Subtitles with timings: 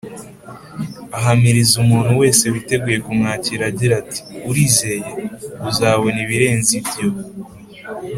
[1.17, 5.09] ahamiriza umuntu wese witeguye kumwakira agira ati, “Urizeye?
[5.69, 7.07] Uzabona ibirenze ibyo.”